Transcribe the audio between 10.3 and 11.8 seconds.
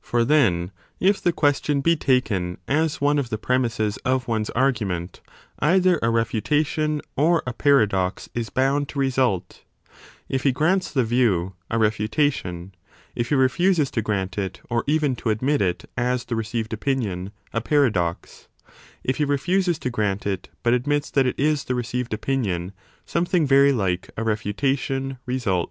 he grants the view, a